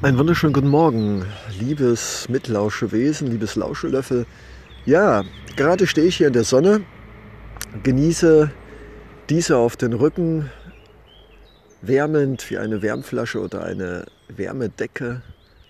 [0.00, 1.26] Einen wunderschönen guten Morgen,
[1.58, 4.26] liebes Mitlauschewesen, liebes Lauschelöffel.
[4.86, 5.24] Ja,
[5.56, 6.82] gerade stehe ich hier in der Sonne,
[7.82, 8.48] genieße
[9.28, 10.52] diese auf den Rücken,
[11.82, 15.20] wärmend wie eine Wärmflasche oder eine Wärmedecke,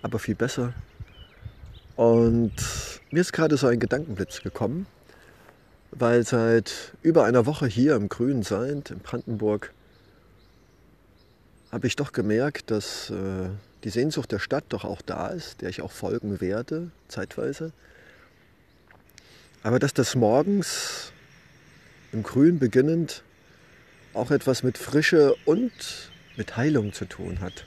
[0.02, 0.74] aber viel besser.
[1.96, 2.52] Und
[3.10, 4.86] mir ist gerade so ein Gedankenblitz gekommen,
[5.90, 9.72] weil seit über einer Woche hier im Grünen Seind in Brandenburg
[11.72, 13.48] habe ich doch gemerkt, dass äh,
[13.84, 17.72] die Sehnsucht der Stadt doch auch da ist, der ich auch folgen werde, zeitweise.
[19.62, 21.12] Aber dass das morgens
[22.12, 23.22] im Grün beginnend
[24.14, 27.66] auch etwas mit Frische und mit Heilung zu tun hat.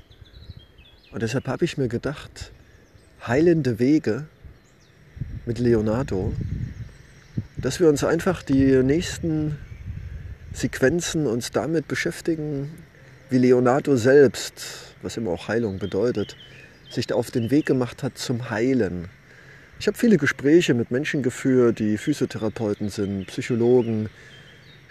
[1.11, 2.51] Und deshalb habe ich mir gedacht,
[3.27, 4.25] heilende Wege
[5.45, 6.33] mit Leonardo,
[7.57, 9.57] dass wir uns einfach die nächsten
[10.53, 12.71] Sequenzen uns damit beschäftigen,
[13.29, 16.35] wie Leonardo selbst, was immer auch Heilung bedeutet,
[16.89, 19.09] sich da auf den Weg gemacht hat zum Heilen.
[19.79, 24.09] Ich habe viele Gespräche mit Menschen geführt, die Physiotherapeuten sind, Psychologen,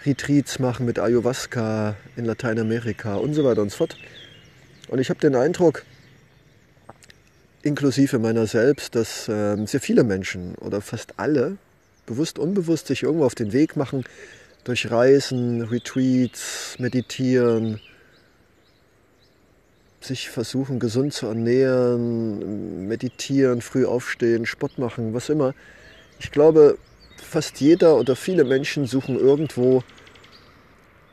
[0.05, 3.97] Retreats machen mit Ayahuasca in Lateinamerika und so weiter und so fort.
[4.89, 5.85] Und ich habe den Eindruck,
[7.61, 11.57] inklusive meiner selbst, dass äh, sehr viele Menschen oder fast alle
[12.05, 14.03] bewusst, unbewusst sich irgendwo auf den Weg machen,
[14.63, 17.79] durch Reisen, Retreats, Meditieren,
[20.11, 25.53] sich versuchen gesund zu ernähren, meditieren, früh aufstehen, Sport machen, was immer.
[26.19, 26.77] Ich glaube,
[27.17, 29.83] fast jeder oder viele Menschen suchen irgendwo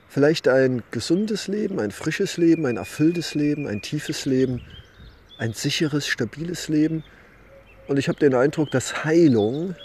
[0.09, 4.63] vielleicht ein gesundes Leben, ein frisches Leben, ein erfülltes Leben, ein tiefes Leben,
[5.39, 7.05] ein sicheres, stabiles Leben.
[7.87, 9.77] Und ich habe den Eindruck, dass Heilung,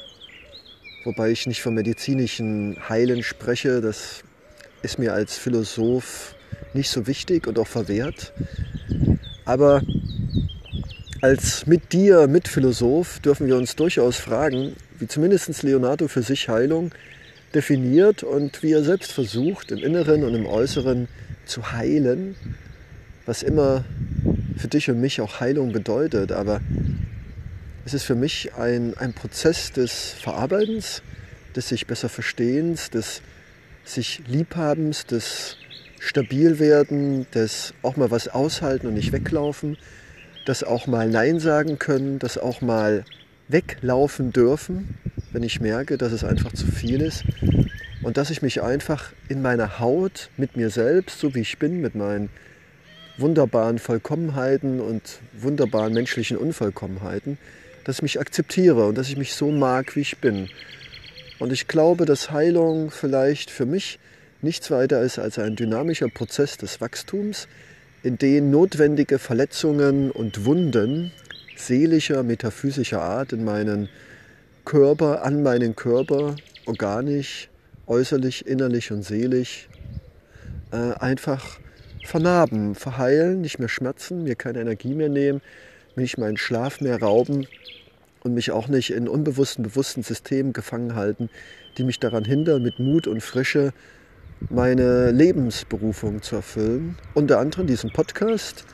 [1.03, 4.23] wobei ich nicht vom medizinischen Heilen spreche, das
[4.81, 6.33] ist mir als Philosoph
[6.73, 8.33] nicht so wichtig und auch verwehrt.
[9.45, 9.81] Aber
[11.21, 16.91] als mit dir, Mitphilosoph, dürfen wir uns durchaus fragen, wie zumindest Leonardo für sich Heilung
[17.53, 21.07] definiert und wie er selbst versucht, im Inneren und im Äußeren
[21.45, 22.35] zu heilen,
[23.25, 23.85] was immer
[24.57, 26.31] für dich und mich auch Heilung bedeutet.
[26.31, 26.61] Aber
[27.85, 31.01] es ist für mich ein, ein Prozess des Verarbeitens,
[31.55, 33.21] des sich besser Verstehens, des
[33.85, 35.57] sich Liebhabens, des
[36.03, 39.77] stabil werden, das auch mal was aushalten und nicht weglaufen,
[40.45, 43.05] das auch mal Nein sagen können, das auch mal
[43.47, 44.97] weglaufen dürfen,
[45.31, 47.23] wenn ich merke, dass es einfach zu viel ist
[48.01, 51.79] und dass ich mich einfach in meiner Haut mit mir selbst, so wie ich bin,
[51.79, 52.29] mit meinen
[53.17, 57.37] wunderbaren Vollkommenheiten und wunderbaren menschlichen Unvollkommenheiten,
[57.85, 60.49] dass ich mich akzeptiere und dass ich mich so mag, wie ich bin.
[61.39, 63.99] Und ich glaube, dass Heilung vielleicht für mich
[64.43, 67.47] nichts weiter ist als ein dynamischer Prozess des Wachstums,
[68.03, 71.11] in dem notwendige Verletzungen und Wunden
[71.55, 73.87] seelischer, metaphysischer Art in meinen
[74.65, 77.49] Körper, an meinen Körper, organisch,
[77.87, 79.69] äußerlich, innerlich und seelisch,
[80.71, 81.59] äh, einfach
[82.05, 85.41] vernarben, verheilen, nicht mehr schmerzen, mir keine Energie mehr nehmen,
[85.95, 87.47] mir nicht meinen Schlaf mehr rauben
[88.23, 91.29] und mich auch nicht in unbewussten, bewussten Systemen gefangen halten,
[91.77, 93.73] die mich daran hindern, mit Mut und Frische
[94.49, 96.97] meine Lebensberufung zu erfüllen.
[97.13, 98.65] Unter anderem diesen Podcast,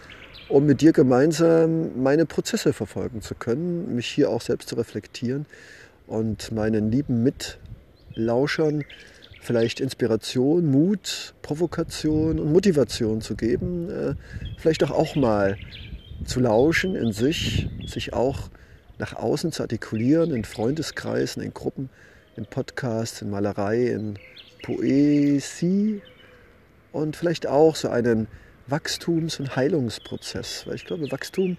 [0.47, 5.45] um mit dir gemeinsam meine Prozesse verfolgen zu können, mich hier auch selbst zu reflektieren
[6.07, 8.83] und meinen lieben Mitlauschern
[9.41, 14.15] vielleicht Inspiration, Mut, Provokation und Motivation zu geben, äh,
[14.57, 15.57] vielleicht auch, auch mal
[16.25, 18.49] zu lauschen in sich, sich auch
[18.97, 21.89] nach außen zu artikulieren, in Freundeskreisen, in Gruppen,
[22.35, 24.19] in Podcasts, in Malerei, in
[24.61, 26.01] Poesie
[26.91, 28.27] und vielleicht auch so einen
[28.67, 30.65] Wachstums- und Heilungsprozess.
[30.67, 31.57] Weil ich glaube, Wachstum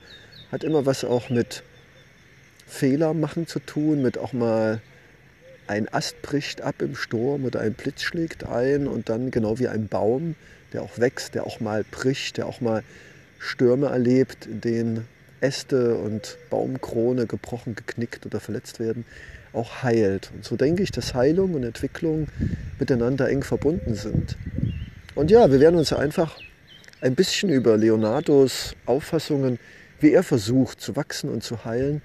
[0.52, 1.62] hat immer was auch mit
[2.66, 4.80] Fehler machen zu tun, mit auch mal
[5.66, 9.68] ein Ast bricht ab im Sturm oder ein Blitz schlägt ein und dann genau wie
[9.68, 10.34] ein Baum,
[10.72, 12.82] der auch wächst, der auch mal bricht, der auch mal
[13.38, 15.06] Stürme erlebt, denen
[15.40, 19.04] Äste und Baumkrone gebrochen, geknickt oder verletzt werden,
[19.52, 20.30] auch heilt.
[20.34, 22.28] Und so denke ich, dass Heilung und Entwicklung
[22.78, 24.36] miteinander eng verbunden sind.
[25.14, 26.38] Und ja, wir werden uns einfach
[27.00, 29.58] ein bisschen über Leonardos Auffassungen,
[30.00, 32.02] wie er versucht zu wachsen und zu heilen,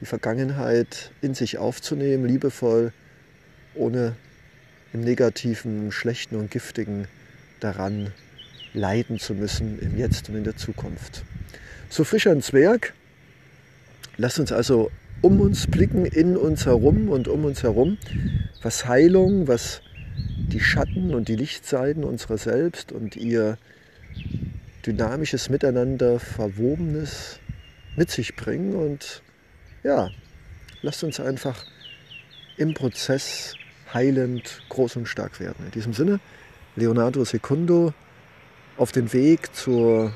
[0.00, 2.92] die Vergangenheit in sich aufzunehmen, liebevoll,
[3.74, 4.16] ohne
[4.92, 7.06] im negativen, schlechten und giftigen
[7.60, 8.12] daran
[8.72, 11.24] leiden zu müssen im Jetzt und in der Zukunft.
[11.94, 12.92] So frisch ein Zwerg.
[14.16, 14.90] Lasst uns also
[15.22, 17.98] um uns blicken, in uns herum und um uns herum,
[18.62, 19.80] was Heilung, was
[20.16, 23.58] die Schatten und die Lichtseiten unserer selbst und ihr
[24.84, 27.38] dynamisches Miteinander, verwobenes
[27.94, 28.74] mit sich bringen.
[28.74, 29.22] Und
[29.84, 30.10] ja,
[30.82, 31.64] lasst uns einfach
[32.56, 33.54] im Prozess
[33.92, 35.64] heilend groß und stark werden.
[35.66, 36.18] In diesem Sinne,
[36.74, 37.94] Leonardo Secundo
[38.78, 40.12] auf den Weg zur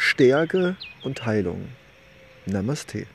[0.00, 1.70] Stärke und Heilung.
[2.46, 3.08] Namaste.